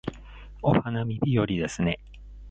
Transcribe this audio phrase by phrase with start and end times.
[0.63, 1.99] お花見日和ですね